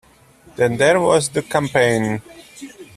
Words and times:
Then 0.55 0.77
there 0.77 0.99
was 0.99 1.29
the 1.29 1.43
campaign. 1.43 2.23